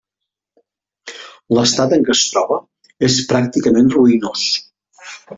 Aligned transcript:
L'estat 1.57 1.93
en 1.97 2.07
què 2.07 2.15
es 2.15 2.23
troba 2.31 2.57
és 3.11 3.17
pràcticament 3.33 3.93
ruïnós. 3.97 4.47